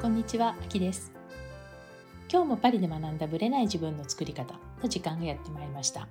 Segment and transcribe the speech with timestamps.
[0.00, 1.10] こんにちは、あきです。
[2.30, 6.06] 今日もパリで学んだブレない自分の作り方の時間がやってまいりました。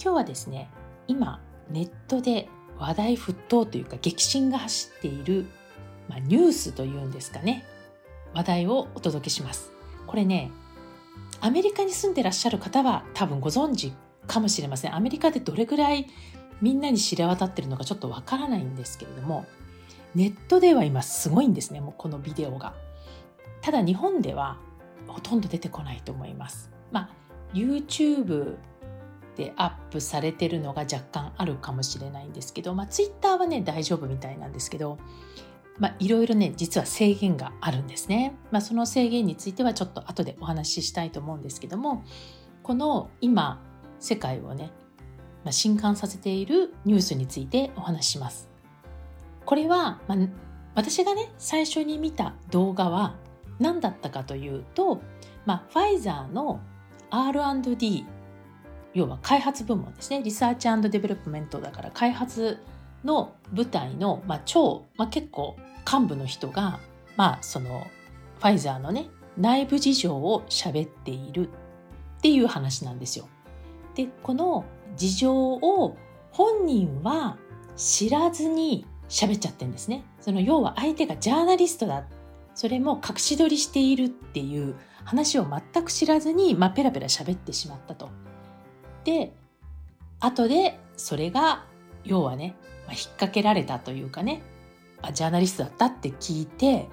[0.00, 0.70] 今日はですね、
[1.08, 2.48] 今ネットで
[2.78, 5.46] 話題沸騰というか激震が走っている、
[6.08, 7.64] まあ、ニュースというんですかね。
[8.34, 9.72] 話題をお届けします。
[10.06, 10.52] これね
[11.40, 13.94] アメリカに住んでらっしゃる方は多分ご存知
[14.28, 14.94] かもしれません。
[14.94, 16.06] アメリカでどれぐらい
[16.62, 19.44] みんなに知れ渡ってるのかちょっとわからないんですけれども
[20.14, 22.85] ネットでは今すごいんですねもうこのビデオが。
[23.66, 24.58] ただ日本では
[25.08, 26.70] ほとんど出てこないと思います。
[26.92, 27.10] まあ
[27.52, 28.58] YouTube
[29.36, 34.98] でアップされてるのが若干あるかもしれないんですけど、まあ、Twitter はね大丈夫みたいなんですけど
[35.80, 42.04] まあ、いろいろね実は制限があるんですね、まあ、その制限についてはちょっと後でお話ししたいと思うんですけども
[42.62, 43.60] この今
[43.98, 44.70] 世界をね、
[45.44, 48.48] まあ、震撼させているニュースについてお話しします。
[49.44, 50.18] これは、まあ、
[50.76, 53.16] 私がね最初に見た動画は
[53.58, 55.00] 何だったかというと、
[55.44, 56.60] まあ、ファイザーの
[57.10, 58.06] R&D
[58.94, 62.58] 要は開発部門ですね research development だから開発
[63.04, 65.56] の部隊の、まあ、超、まあ、結構
[65.90, 66.80] 幹部の人が、
[67.16, 67.86] まあ、その
[68.38, 73.28] ファイザーのね内部事情を喋っているっていう話なんですよ。
[73.94, 74.64] でこの
[74.96, 75.96] 事情を
[76.32, 77.36] 本人は
[77.76, 80.04] 知らずに喋っちゃってるんですね。
[80.20, 82.04] その要は相手がジャーナリストだっ
[82.56, 88.08] それも隠し撮りしているっていう話を全く知らずに、まあ、ペラペラ喋ってしまったと。
[89.04, 89.32] で
[90.18, 91.66] 後でそれが
[92.04, 94.42] 要はね、まあ、引っ掛けられたというかね
[95.02, 96.88] あジャーナリストだったって聞いて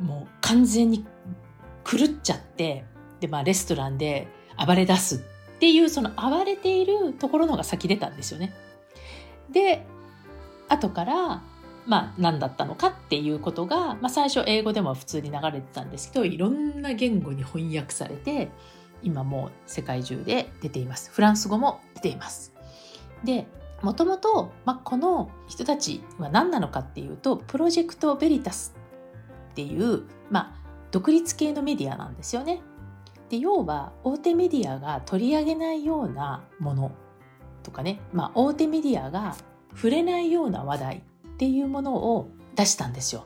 [0.00, 1.06] もう完全に
[1.84, 2.84] 狂っちゃって
[3.20, 4.26] で、まあ、レストランで
[4.66, 8.52] 暴れ出すっていうその暴れているところのが先出たんですよね。
[9.50, 9.86] で
[10.68, 11.42] 後から
[11.88, 18.50] まあ何だったのかっていうことが、まあ、最初英語でも普通に流れてたんですけどいろんな言語に翻訳されて
[19.02, 21.10] 今もう世界中で出ています。
[21.10, 22.52] フランス語も出ています。
[23.24, 23.48] で
[23.82, 28.74] もともと、まあ、この人たちは何なのかっていうとプロジェクト・ベリタス
[29.52, 32.60] っていう、まあ、独立系のメディアなんですよね。
[33.30, 36.92] で要は大手メディアが取り上げないようなもの
[37.62, 39.36] とかね、まあ、大手メディアが
[39.74, 41.02] 触れないような話題
[41.38, 43.24] っていうものを出したんですよ。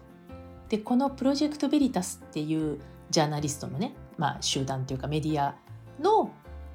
[0.68, 2.78] でこのプロジェクト・ベリタスっていう
[3.08, 5.54] ジャーナリストのね、まあ、集団というかメディア
[5.98, 6.30] の、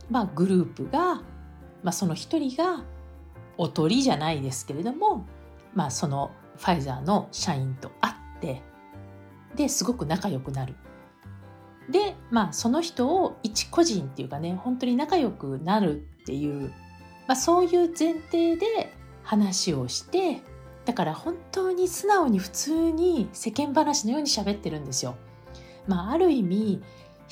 [0.09, 1.15] まあ、グループが、
[1.83, 2.83] まあ、その一人が
[3.55, 5.27] おとりじゃないですけれども、
[5.75, 8.63] まあ、そのファイザーの社員と会って
[9.55, 10.75] ですごく仲良くなる。
[11.91, 16.73] で、まあ、その人を一個人っていうかね本当に仲良くなるっていう、
[17.27, 18.91] まあ、そういう前提で
[19.23, 20.41] 話をして
[20.87, 25.17] だから本当に素直に普通に世間話のように喋ってるんですよ。
[25.85, 26.81] まあ、ある意味引っ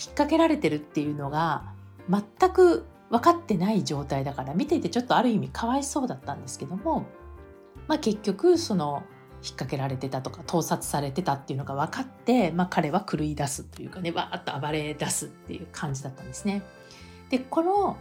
[0.07, 1.63] 掛けられてるっていうのが
[2.09, 7.05] 全く分かってない状態だから見ていてちょっとある意味かわいそうだったんですけども、
[7.87, 9.03] まあ、結局その
[9.35, 16.61] 引っ掛けられてたとか盗撮されてたっていうのが分かって、まあ、彼は狂い出すというかねわーっと暴れ出すっていう感じだったんですね。
[17.29, 17.95] でこの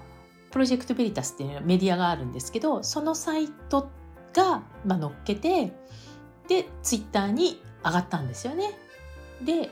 [0.51, 3.89] プロジェクトベリタスっていうメディアがあるんですけどそのサイト
[4.35, 5.73] が、まあ、載っけて
[6.49, 8.73] でツイッターに上がったんですよね。
[9.43, 9.71] で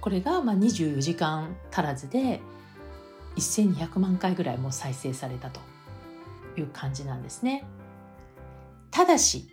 [0.00, 2.40] これがまあ24時間足らずで
[3.36, 5.60] 1200万回ぐらいも再生されたと
[6.56, 7.64] いう感じなんですね。
[8.90, 9.48] ただし、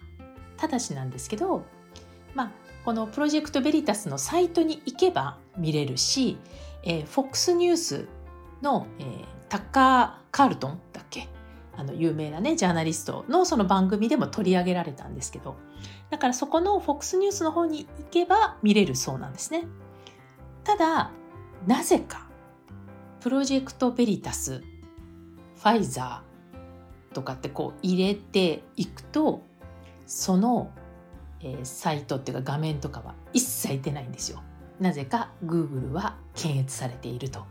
[0.58, 1.64] ただしなんですけど、
[2.36, 2.52] まあ、
[2.86, 6.38] このプロジェクトベリタスのサイトに行けば見れるし、
[6.84, 8.08] えー、FOX ニュース
[8.62, 10.82] の、えー、タッカー・カールトン
[11.76, 15.56] あの有名なねジャーナリストのその番組でも取り上げられたんですけど
[16.10, 19.66] だからそこの FOX ニュースの方に行けば見れるそうなんですね
[20.64, 21.12] ただ
[21.66, 22.28] なぜか
[23.20, 29.44] プロジェクトベリタスファイザーとかってこう入れていくと
[30.08, 30.72] その、
[31.64, 34.44] サイトっていうか画面とかは一切出ないんですよ。
[34.80, 37.46] なぜか Google は検閲されていると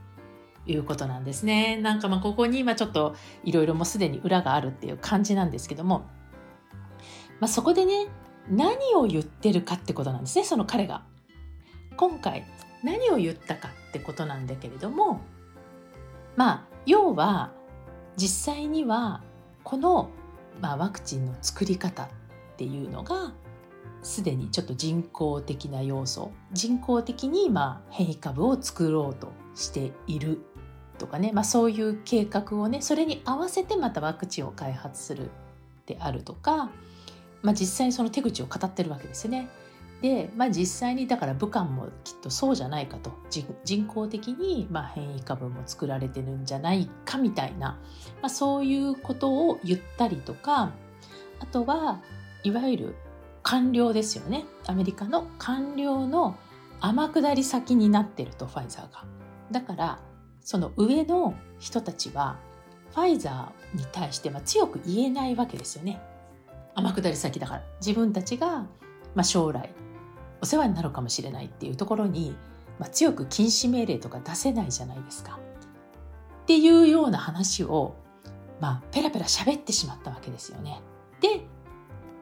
[0.67, 1.77] いうことなんですね。
[1.77, 3.15] なんかまあここに今ちょっと
[3.45, 6.07] いろいろもうすでに裏があるっていう感じなんですけども、
[7.41, 8.09] まあ、そこでね
[8.49, 11.03] 何を言ってるかってことなんですねその彼が。
[11.97, 12.47] 今回
[12.83, 15.21] 何を言ったかってことなんだけれども
[16.37, 17.53] まあ要は
[18.17, 19.23] 実際には
[19.65, 20.11] この、
[20.61, 22.09] まあ、ワクチンの作り方っ
[22.57, 23.35] ていうのが
[24.03, 30.41] すでにちょっと人工的な要素人工的にまあ変異株を作ろうとしている
[31.01, 35.31] とかね、まあ、そういう計画をねそれに合わせてまたワクチンを開発する
[35.87, 36.71] であるとか、
[37.43, 39.49] まあ、実際にその手口を語ってるわけですよね。
[40.03, 43.13] で、まあ、実際にだから武漢もきっとそうじゃないかと
[43.65, 47.79] 人工的にま変異株も作られてるんじゃないかみたいな、
[48.23, 50.73] まあ、そういうことを言ったりとか
[51.41, 52.01] あとは
[52.45, 52.95] いわゆる
[53.43, 56.39] 官僚ですよねアメリカの官僚の
[56.81, 59.05] 天下り先になってるとファイザーが。
[59.51, 59.99] だから
[60.51, 62.37] その上の人たちは
[62.93, 66.03] ファイザーに対しては強く言えないわけですよね。
[66.75, 68.67] 天下り先だから自分たちが、
[69.15, 69.73] まあ、将来
[70.43, 72.35] お世話になるかもしれないっていうところに、
[72.81, 75.39] まあ、強く禁止命令とか出せないじゃないですか。
[76.43, 77.95] っていうような話を、
[78.59, 80.83] まあ、ペラペラ喋ってしまったわけですよね。
[81.21, 81.47] で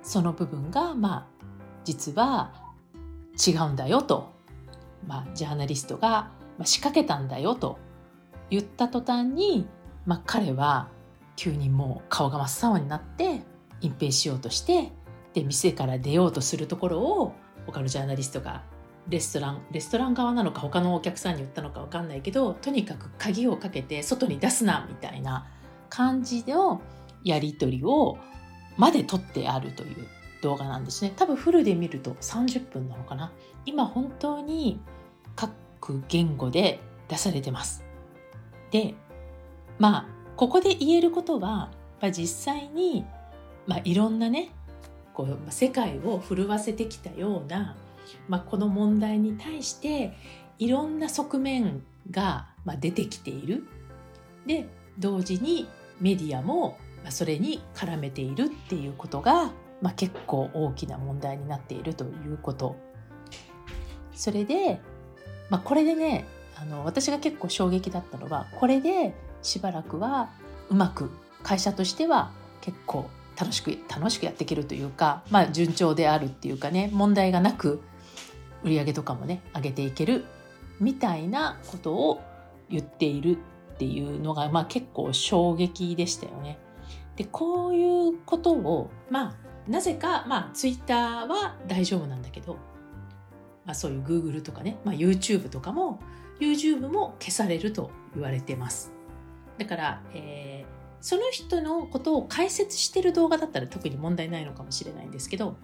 [0.03, 1.27] その部分がまあ
[1.83, 2.53] 実は
[3.47, 4.35] 違うんだよと、
[5.07, 6.31] まあ、ジャーナリストが
[6.65, 7.88] 仕掛けたんだよと
[8.51, 9.67] 言った途端に、
[10.07, 10.89] まあ、彼は
[11.37, 13.43] 急にもう顔が真っ青になって
[13.81, 14.93] 隠蔽しようとして
[15.35, 17.33] で店から出ようとするところを
[17.67, 18.63] 他のジャーナリストが
[19.09, 25.47] レストランレストラン側なのか他のお客さんに言ったのか分かんないけどとにかく鍵をかけて外に出すなみたいな
[25.89, 26.83] 感じの
[27.25, 28.19] やり取りを
[28.77, 30.07] まで撮ってあるという
[30.43, 31.13] 動画なんですね。
[31.17, 33.33] 多分フルで見ると30分なのかな。
[33.67, 34.81] 今本当に
[35.35, 37.88] 各言語で出されてます。
[38.71, 38.95] で
[39.79, 40.07] まあ
[40.37, 41.71] ここで言えることは
[42.01, 43.05] ま実際に、
[43.67, 44.51] まあ、いろんなね
[45.15, 47.77] こう世界を震わせてきたような、
[48.29, 50.17] まあ、この問題に対して
[50.59, 53.65] いろんな側面が、ま出てきている。
[54.47, 54.67] で
[54.99, 55.69] 同時に
[56.01, 56.79] メディアも
[57.11, 62.77] それに絡めているっていうことが、まあ、結構大きな問題になっているということ。
[64.15, 64.81] それで、
[65.51, 66.25] まあ、これでね
[66.61, 70.31] あの私が結構衝撃だったのはこれでしばらくは
[70.69, 71.11] うまく
[71.43, 73.09] 会社としては結構
[73.39, 77.81] 楽しく楽しくやっていけるというか、まあ、順調であるっていうかね問題がなく
[78.65, 80.25] 売り上げとかもね上げていける
[80.81, 82.21] みたいなことを
[82.69, 83.39] 言っている
[83.75, 86.59] っていうのが、まあ、結構衝撃でしたよね。
[87.15, 89.37] でこういうことをまあ
[89.69, 92.55] なぜか、まあ、ツイッターは大丈夫なんだけど、
[93.65, 96.01] まあ、そういう Google とかね、まあ、YouTube とかも
[96.41, 98.93] YouTube も消されると言われてます。
[99.59, 105.57] だから、えー、その人のことを解説してる動画だったら特に問題ないのかもしれないんですけど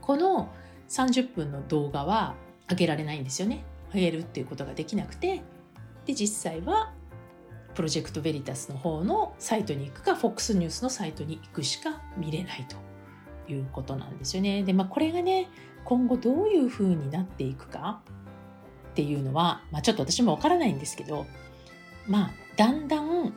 [0.00, 0.52] この
[0.88, 2.34] 30分の動画は
[2.68, 5.42] 上げられないんですよね上げるっていうことができなくて
[6.06, 6.92] で実際は
[7.74, 15.48] プロジェクトベリタスの方のサイトに行くか FOX ニュースのサイトに行くしか見れないということなんですよねでまあこれがね
[15.84, 18.02] 今後どういうふうになっていくか
[18.98, 21.24] っていうのは、まあ、ちょっと私もわからないんですけど
[22.08, 23.32] まあだんだん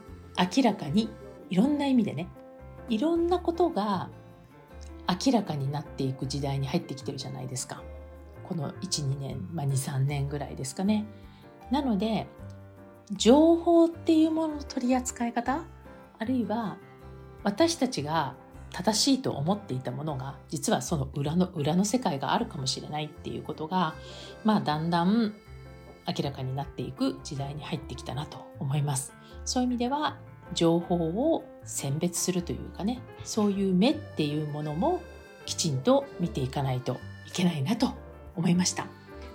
[0.56, 1.08] 明らかに
[1.52, 2.30] いろんな意味でね
[2.90, 4.10] いろんなことが
[5.08, 7.84] 明らかになっていく時代に入ってきてるじゃないですか。
[8.44, 11.06] この12年、まあ、23年ぐらいですかね。
[11.70, 12.26] なので
[13.12, 15.64] 情報っていうものの取り扱い方
[16.18, 16.78] あるいは
[17.44, 18.34] 私たちが
[18.72, 23.94] 正しいと思っていたものが実はその裏の裏の世界があるかもしれないっていうことが
[24.44, 25.36] まあだんだん
[26.08, 29.14] 明らかになっていく時代に入ってきたなと思います
[29.46, 30.18] そういう意味では
[30.54, 35.02] 情報を選別するというかねそういう目っていうものも
[35.46, 37.94] きちんと見ていかないといけないなと
[38.36, 38.88] 思いました。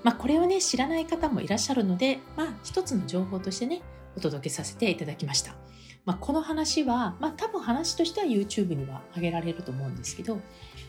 [0.02, 3.82] まあ、これをね知らない方もいらっしゃるので、まあ、一つの情報としてね
[4.16, 5.56] お届けさせていただきました。
[6.04, 10.38] まあ、この話は、まあ、多分話としては YouTube には上げられると思うんですけど、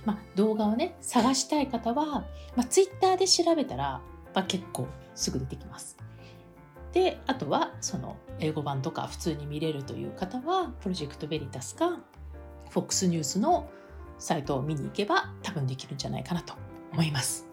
[0.05, 3.99] まあ、動画をね探したい方は、まあ、Twitter で調べたら、
[4.35, 5.97] まあ、結構すぐ出てきます。
[6.93, 11.99] であとはその英語版とか普通に見れるという方はプロジェクトベリタスか
[12.71, 13.69] FOX ニュースの
[14.19, 16.53] サイトを見に行けば多分できるんじゃないかなと
[16.93, 17.45] 思います。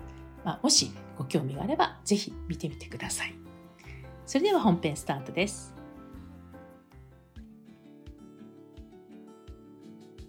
[0.44, 3.34] まあ、もしご興味があればぜひ見てみてください。
[4.26, 5.74] それでは本編スタートです。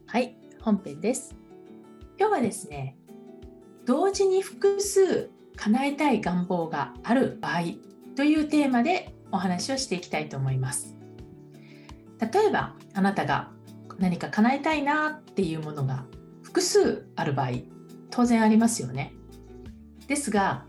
[0.08, 1.36] はい、本編です。
[2.18, 2.98] 今日はですね、
[3.86, 7.62] 同時に複数叶えたい願望がある場合
[8.16, 10.96] というテーマでお話をしていきたいと思います。
[12.20, 13.52] 例えばあなたが
[14.00, 16.06] 何か叶えたいなっていうものが
[16.44, 17.52] 複数ある場合
[18.10, 19.14] 当然ありますよね。
[20.08, 20.66] ですが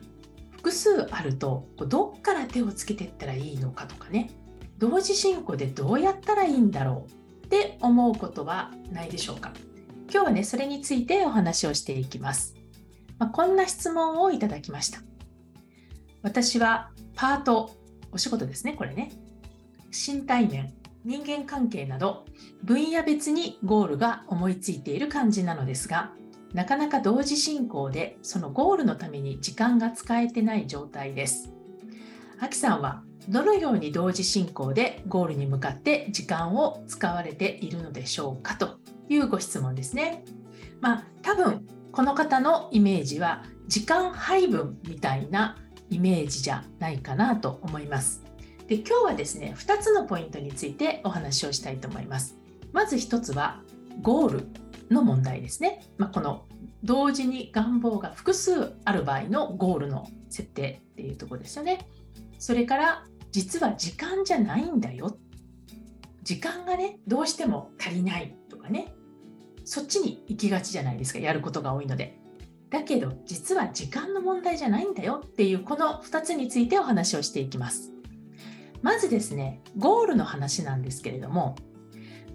[0.50, 4.30] 複数あるとどっから手をつけていったらいいのかとかね
[4.78, 9.52] 同時進行でどうやったらいいんだろうって思うことはないでしょうか
[10.10, 12.55] 今日はねそれについてお話をしていきます、
[13.18, 15.00] まあ、こんな質問をいただきました
[16.22, 17.70] 私はパート、
[18.12, 19.10] お仕事ですね、これね。
[19.90, 22.26] 身体面、人間関係など、
[22.64, 26.12] 分野別にゴールが思いついている感じなのですが、
[26.52, 31.52] なかなか同時進行でそのゴールのために時間が使えてない状態です。
[32.40, 40.24] あきさんはどのように同時進行でゴールに向かって時間を使われているのでしょうかというご質問ですね。
[40.80, 41.66] まあ多分
[41.96, 45.56] この方のイメージは時間配分みたいな
[45.88, 48.22] イメージじゃないかなと思います。
[48.66, 52.36] で今日はですね2つのポイントについてお話をしたいと思います。
[52.74, 53.62] まず1つは
[54.02, 54.48] ゴール
[54.90, 55.86] の問題ですね。
[55.96, 56.44] まあ、この
[56.84, 61.88] 同時に願望が複数ある場合のゴールの設定っていうところですよね。
[62.38, 65.16] それから実は時間じゃないんだよ。
[66.22, 68.92] 時間がねどうしても足りないとかね
[69.66, 72.18] そっちに行きがちじゃないですかやることが多いので。
[72.70, 77.92] だけど実は時間の問題じゃないんだよっていうこの2つについてお話をしていきます。
[78.82, 81.56] まずですねゴールの話なんですけれども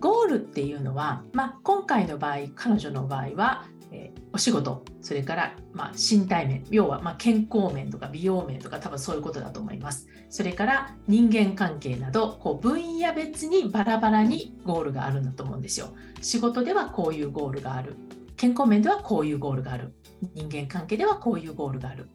[0.02, 10.08] ゴールっていうのは、まあ、今回の場合彼女の場合は、えー、お仕事それから、まあ、身体面要はま健康面とか美容面とか多分そういうことだと思います。
[10.30, 15.94] それから人間関係などこう分野別にバラバラにゴールがあるんだと思うんですよ。
[16.22, 17.96] 仕事ではこういうゴールがある。
[18.38, 19.94] 健康面ではこういうゴールがある。
[20.34, 22.10] 人間関係ではこういうゴールがある。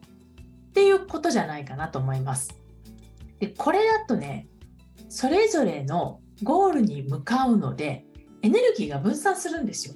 [0.69, 2.59] っていうことじゃないかなと思います。
[3.39, 4.47] でこれだとね
[5.09, 8.05] それぞれのゴールに向かうので
[8.41, 9.95] エネルギーが分散するんですよ。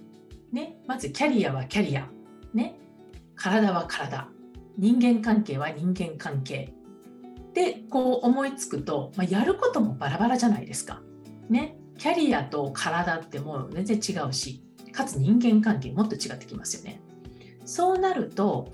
[0.51, 2.07] ね、まずキャリアはキャリア、
[2.53, 2.75] ね、
[3.35, 4.27] 体は体
[4.77, 6.73] 人間関係は人間関係
[7.53, 11.01] でこう思いつくと、まあ、やることもバラバラじゃないですか。
[11.49, 17.01] ね、キャリアと体ってもう全然違うしかつ人間関係もっと違ってきますよね。
[17.65, 18.69] そうなると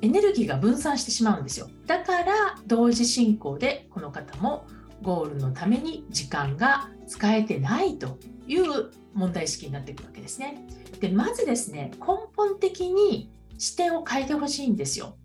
[0.00, 1.68] エネルギーが分散してしまうんですよ。
[1.86, 2.32] だから
[2.66, 4.66] 同時進行でこの方も
[5.02, 10.66] ゴールのために時間が使えてないという問題意識になっていくわけですね。
[11.00, 12.06] でまずですね根
[12.36, 15.16] 本的に視点を変えてほしいんですよ。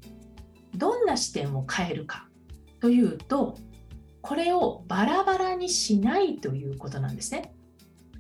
[0.76, 2.28] どんな視点を変えるか
[2.80, 3.58] というと
[4.22, 7.54] これをバラバラにしないということなんですね。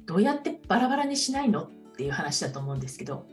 [0.06, 3.28] どうやってバラバラにしないのっていう話だと思うんですけど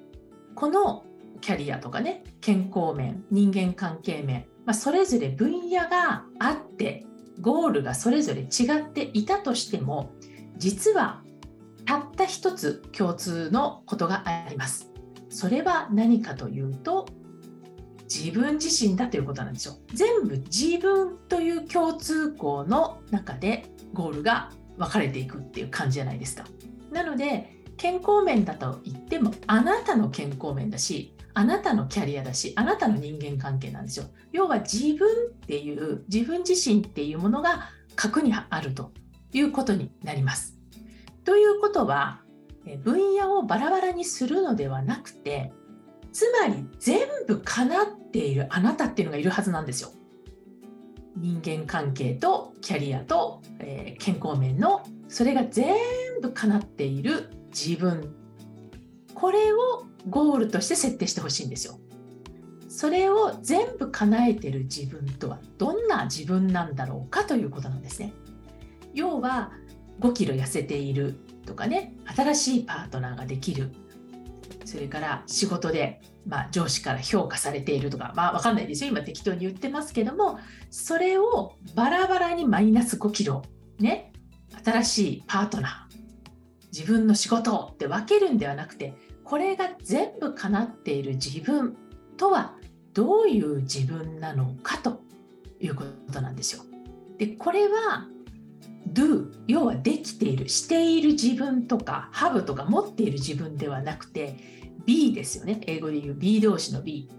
[0.54, 1.04] この
[1.40, 7.06] キャリアとかね健康面人間関係面、まあ、それぞれ分野があって
[7.40, 10.10] ゴールがそれぞれ違っていたとしても
[10.56, 11.22] 実は
[11.84, 14.90] たった一つ共通のことがあります。
[15.28, 17.06] それは何かというと
[18.12, 19.76] 自分自身だということなんですよ。
[19.92, 26.44] 全部自分という共通項の中でゴールが分かれていくっていう感じじゃないですか。
[26.90, 34.06] なので健康面だと言ってもあなたの健康面だしあなたのキャリアだしあなたの人間関係なんですよ。
[34.32, 38.92] 要は自分っていう自分自身っていうものが核にあると
[39.32, 40.56] いうことになります。
[41.24, 42.22] ということは
[42.82, 45.52] 分野をバラバラにするのではなくて
[46.12, 49.90] つまり全部叶っているあなたっていうのがいるはずなんですよ。
[51.16, 55.76] 人間関係とキャリアと、えー、健康面のそれが全
[56.20, 58.14] 部叶っている自分
[59.14, 61.78] これをゴールとして設定してほしいんですよ。
[62.68, 68.12] それを全部叶えてる自分とはどんな自分なんだろうかということなんですね。
[68.96, 69.52] 要は
[70.00, 71.14] 5キロ痩せている
[71.46, 73.70] とかね新しいパートナーができる
[74.64, 83.42] それから仕事で、まあ、上司から評価されているとかまあ分かんないですよ今適当に言ってますけどもそれをバラバラにマイナス5キロ
[83.78, 84.12] ね
[84.64, 85.96] 新しいパートナー
[86.72, 91.76] 自分の仕事って分けるんではなくてこれが全部叶っている自分
[92.16, 92.54] とは
[92.92, 95.00] どういう自分なのかと
[95.60, 96.62] いうことなんですよ。
[97.18, 98.06] でこれは
[98.96, 104.38] do 要はできているしている自分とか have とか持っている自分ではなくて
[104.86, 105.60] B ですよね。
[105.66, 107.10] 英語で言う be 動詞の B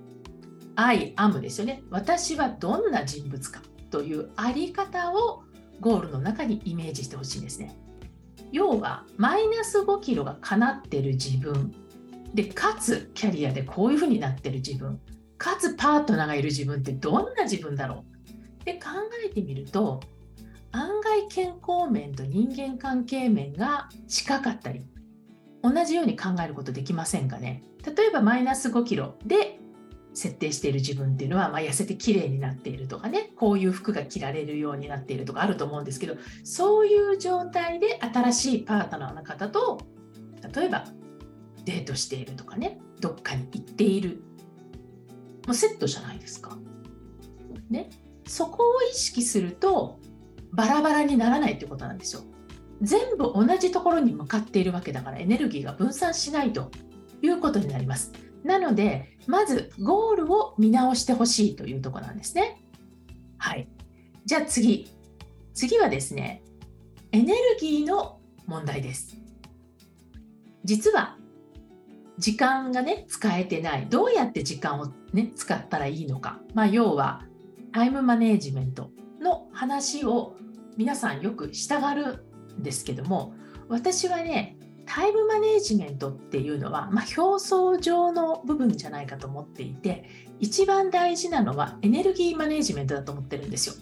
[0.75, 1.83] I am ですよね。
[1.89, 5.43] 私はどんな人物かというあり方を
[5.79, 7.77] ゴールの中にイメージしてほしいんですね。
[8.51, 11.73] 要はマイナス5キロが叶っている自分。
[12.33, 14.99] でかつキャリアでこういうふうになってる自分。
[15.37, 18.61] かつパートナーがいる自分ってどんな自分だろう。
[18.61, 18.89] って考
[19.25, 19.99] えてみると
[20.71, 24.83] 案外健康面と人間関係面が近かったり
[25.61, 27.63] 同じように考えることできませんかね。
[27.83, 29.59] 例えばマイナス5キロで
[30.13, 39.79] 設定している自分っていうのは、まあ、痩せて綺麗になっているとかねこういう服が着られるようになっているとかあると思うんですけどそういう状態で新しいパートナーの方と
[40.53, 40.85] 例えば
[41.65, 44.23] デートしているとかねどっかに行っている。
[45.45, 46.57] もうセットじゃないですか。
[47.69, 47.89] ね。
[48.27, 49.99] そこを意識すると
[50.51, 52.23] バラバラにならないってことなんですよ。
[52.81, 56.71] 全部同じところに向かっているわけだからエネルギーが分散しないと
[57.21, 58.11] いうことになります。
[58.43, 62.61] なので、まずゴールを見直してほしいというとこなんですね。
[63.37, 63.67] はい。
[64.25, 64.91] じゃあ次。
[65.53, 66.43] 次はですね、
[67.11, 69.17] エネルギーの問題です。
[70.63, 71.17] 実は
[72.17, 77.23] 時間がね使えてないどうやって時間をね使ったらいいのか、まあ、要は
[77.71, 78.89] タイムマネージメント
[79.21, 80.35] の話を
[80.77, 82.25] 皆さんよくしたがる
[82.59, 83.33] んですけども
[83.67, 90.05] 私はねタイムマネジメントっていうのは、まあ、表層上の部分じゃないかと思っていて
[90.39, 93.75] 一番大事なのはエネルギーマネジメントだと思ってるんですよ。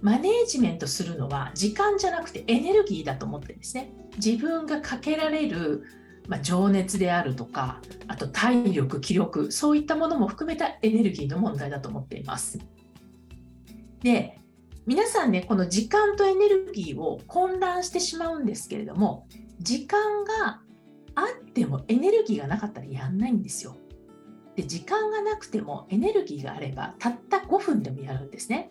[0.00, 3.92] マネージメントするのは時間じゃなくてエネルギーだと思ってるんですね。
[4.16, 5.84] 自分がかけられる、
[6.26, 12.58] まあ、情熱であるとかあと体力気力そういったものも含めたエネルギーの問題だと思っています。
[14.02, 14.38] で
[14.84, 19.26] 皆さんねこの時間とエネルギーを混乱してしまうんですけれども
[19.60, 20.60] 時間が
[21.14, 23.76] あってもエネルギーがなかったらやんないんですよ。
[24.56, 28.70] で時間がなくてもエネルギーがあればたった5分でもやるんですね。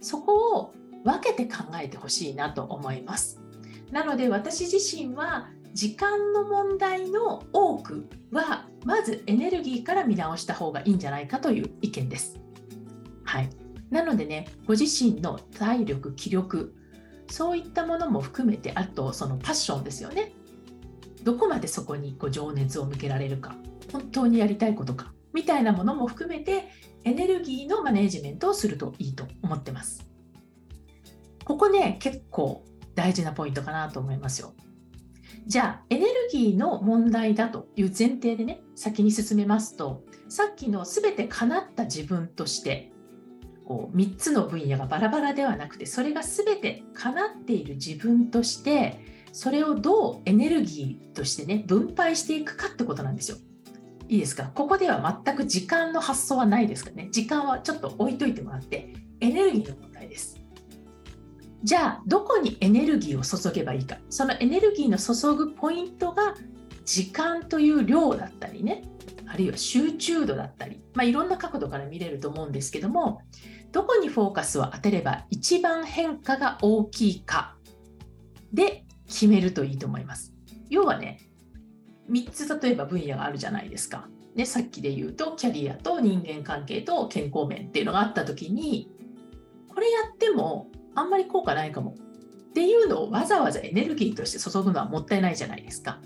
[0.00, 0.74] そこを
[1.04, 3.40] 分けて考えてほしいなと思います。
[3.90, 12.38] なので私自身は時間の問題の多くはまずエネルギーから見直した方がいいんじゃないかという意見です。
[13.24, 13.61] はい。
[13.92, 16.74] なのでね、ご自身の体力、気力、
[17.28, 20.32] そういったものも含めて、あとそのパッションですよね。
[21.22, 23.54] どこまでそこにこう情熱を向けられるか、
[23.92, 26.70] 本当にやりたいことか、みたいなものも含めて
[27.04, 30.08] エネルギーのマネージメントをするといいと思ってます。
[31.44, 34.54] ここね、結構大事なポイントかなと思いますよ。
[35.46, 42.91] じゃあ、エネルギーの問題だという前提でね、先に進めますと、さっきの全て叶った自分として、
[43.64, 49.00] こう3つの分野がバラバラではなくて、それが全て叶っている自分として、
[49.32, 53.38] それをどうエネルギーとしてね、分配していくかってことなんですよ。
[54.08, 54.50] いいですか？
[54.54, 57.08] ここでは全く時間の発想はないですかね。
[57.12, 60.38] 時間はちょっと置いといてもらって、エネルギーの問題です。
[61.62, 63.96] じゃあ、どこにエネルギーを注げばいいか？
[64.10, 66.34] そのエネルギーの注ぐポイントが
[66.84, 68.82] 時間という量だったりね、
[69.32, 73.22] あるいは集中度だったり、まあ、いろんな角度から見れると思うんですけども、
[73.72, 77.56] どこにフォーカスを当てれば一番変化が大きいか
[78.52, 80.34] で決めるといいと思います。
[80.68, 81.20] 要はね、
[82.10, 84.06] 3つ例えば分野があるじゃないですか。
[84.34, 88.90] ね、さっきで言うとキャリアと人間関係と健康面っていうのがあった時に
[89.68, 91.94] これやってもあんまり効果ないかも
[92.50, 96.00] っていうのをわざわざエネルギーとして注ぐのはもったいないじゃないですか。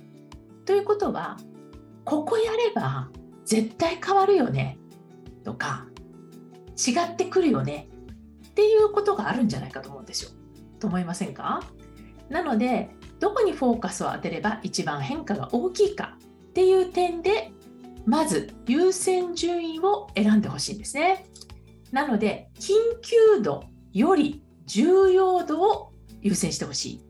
[0.65, 1.39] ということは
[2.07, 3.11] ここやれば
[3.45, 4.79] 絶対変わるよね
[5.45, 5.87] とか
[6.77, 7.89] 違ってくるよね
[8.49, 10.31] っていうことがあるんじゃないかと思うんですよ。
[10.79, 11.63] と思いませんか？
[12.29, 16.17] なのでどこにフォーカスを当てれば一番変化が大きいか
[16.49, 17.51] っていう点で
[18.05, 21.27] まず優先順位を選んでほしいんですね。
[21.91, 25.93] なので緊急度より重要度を
[26.23, 27.01] 優先してほしい。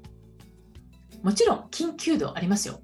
[1.23, 2.81] もちろん緊急度ありますよ。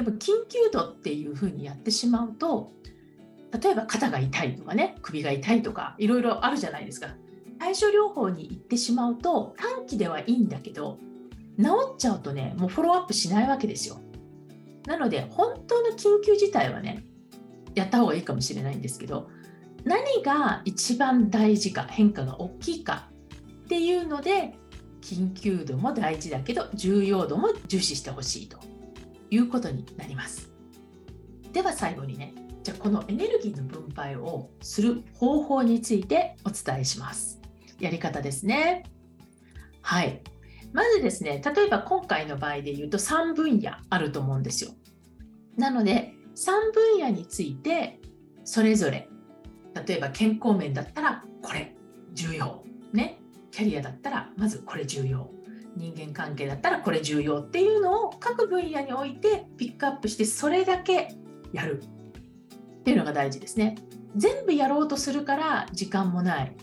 [0.00, 2.72] でも緊急度っていうふうにやってしまうと
[3.62, 7.08] 例えば肩が痛いとかね首が痛いとかいろいろあるじゃないですか。
[7.58, 10.98] 対処療法に行ってしまうと短期ではいいんだけど
[11.60, 14.00] 治っちゃうとね、もうフォローアップしないわけですよ。
[14.86, 17.04] なので、本当の緊急事態はね、
[17.74, 19.28] やった方がいいかもしれないんですけど、
[19.84, 23.08] 何が一番大事か、変化が大きいか
[23.64, 24.54] っていうので、
[25.02, 28.58] 緊急度も大事だけど、重要度も重視してほしいと
[29.30, 30.52] いうことになります。
[31.52, 37.40] では最後にね、じゃあこのエネルギーの分配をする方法についてお伝えします。
[37.78, 38.84] やり方ですね。
[39.82, 40.22] はい。
[40.72, 44.72] まずですね、例えば今回の場合で言うと3分野あると思うんですよ。
[45.56, 48.00] なので、3分野について
[48.44, 49.08] それぞれ、
[49.86, 51.74] 例えば健康面だったらこれ
[52.12, 52.64] 重要。
[52.92, 53.20] ね。
[53.50, 55.30] キャリアだったらまずこれ重要。
[55.76, 61.14] 人間関係だったらこれ重要っていうのを各分野においてピックアップしてそれだけ
[61.52, 63.76] やるっていうのが大事ですね。
[64.16, 66.56] 全部やろうとするから時間もない。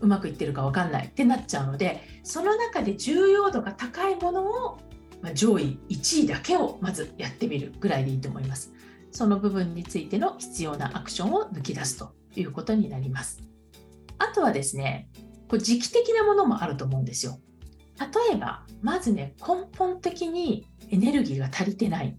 [0.00, 4.78] うまくいってるか分かんないってなっちゃうのでその中で重要度が高いものを、
[5.22, 8.72] ま、上位1位だけをまずやってみるぐらいでいいと思います。
[9.10, 13.40] その部分についての必要なアクションを抜き出すということになります。
[14.18, 15.08] あとはですね、
[15.48, 17.38] こう時期的なものもあると思うんですよ。
[18.00, 22.16] 例えば、まずね、根本的にエネルギーが足りてない、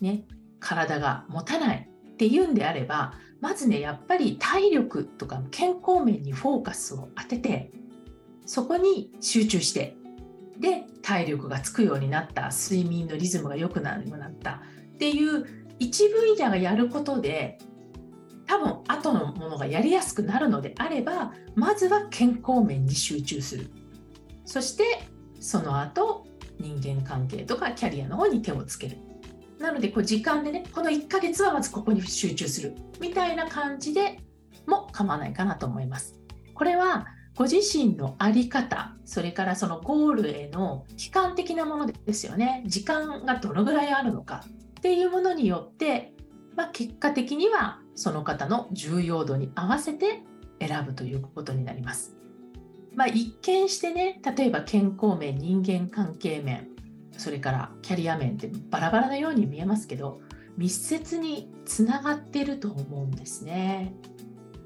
[0.00, 0.24] ね、
[0.60, 7.72] 体が持たないっていうんであれば、まずねやっぱり体力とか健康面にフォーカスを当てて
[8.46, 9.96] そこに集中して
[10.58, 14.00] で体力がつくようになった睡眠のリズムが良くなっ
[14.40, 14.62] た
[14.94, 15.44] っていう
[15.80, 17.58] 一分野がやることで
[18.46, 23.70] 多分後のものがやりやすくなるのであればまずは健康面に集中する。
[24.44, 24.84] そして
[25.40, 26.26] その後
[26.58, 28.98] 人間関係とかキャリアの方に手をつける。
[29.58, 32.74] なのでこう時間でねこの1ヶ月はまずここに集中する。
[33.00, 34.18] みたいな感じで
[34.66, 36.18] も構わないかなと思います。
[36.54, 42.62] これはご自身の在り方それからそのゴールへの期間的なものですよね。
[42.66, 44.44] 時間がどのぐらいあるのか。
[44.78, 46.12] っていうものによって、
[46.56, 50.22] まあ、結果的にはその方の重要度に合わせて
[50.58, 52.16] 選ぶということになります。
[52.94, 56.68] まあ、一見してね例えば健康面人間関係面
[57.16, 60.20] それからキャリア面ってバラバラなように見えますけど
[60.56, 63.94] 密接につながってると思うんですね。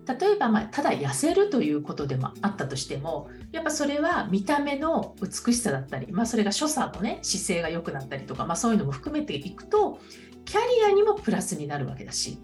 [0.07, 9.99] 例えば、まあ、ただ痩せるということでもあったとしてもやっぱそれは見た目の美しさだったり、まあ、それが所作のね姿勢が良くなったりとか、まあ、そういうのも含めていくと
[10.45, 12.39] キャリアにもプラスになるわけだし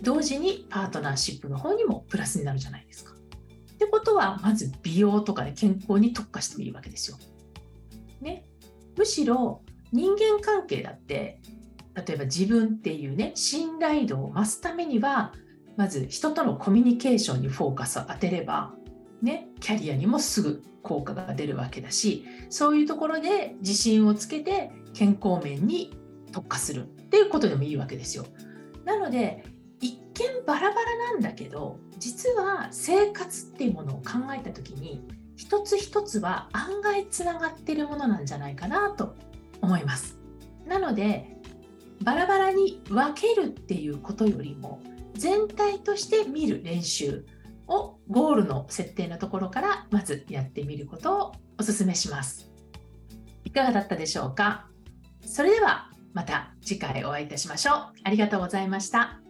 [0.00, 3.15] 同時にパートナーシップの方にもプラスになるじゃないですか。
[3.76, 7.18] ってことはまず美容とか、ね、健康に特化してもいいわけですよ。
[8.22, 8.44] ね、
[8.96, 9.62] むしろ
[9.92, 11.40] 人間関係だって
[11.94, 15.34] 例えば自分っていうね信頼度を増すためには
[15.76, 18.72] まず人とのコミュニケーションにフォーカスを当てれば、
[19.20, 25.94] ね、キャリアにもすぐ効果が出るわけだしそういうところで自信をつけて健康面に
[26.32, 28.24] 特化するっていうことでもいいわけですよ。
[28.86, 29.44] なので
[29.80, 35.06] 一見バラバラなんだけど実は生活っていうものを考えた時に
[35.36, 39.14] 一つ一つは案外つながってるものなんじゃないかなと
[39.60, 40.18] 思います。
[40.66, 41.36] なので
[42.02, 44.82] バラバラに分けるっていうことよりも
[45.14, 47.24] 全体として見る練習
[47.66, 52.50] をゴールの設定のところからまずやってみることをお勧めします。
[53.44, 54.68] いかがだったでしょうか？
[55.24, 57.74] それではまた次回お会いいたしましょう。
[58.04, 59.20] ありがとうございました。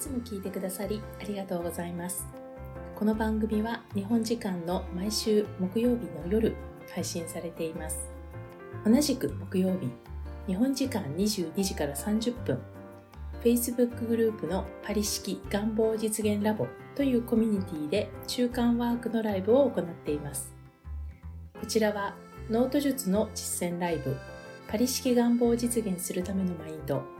[0.00, 2.26] つも聞いてくださりありがとうございます。
[2.96, 6.56] この番組は日本時間の毎週木曜日の夜
[6.94, 8.08] 配信されています。
[8.84, 9.90] 同じく木曜日
[10.46, 12.58] 日本時間22時から30分
[13.44, 20.54] Facebook グループのパリ式願望実現ラボというコミュニティで中間ワークのライブを行っています。
[21.60, 22.16] こちらは
[22.48, 24.16] ノート術の実践ライブ
[24.66, 27.19] パリ式願望を実現するためのマインド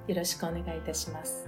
[0.07, 1.47] よろしくお願いいたします。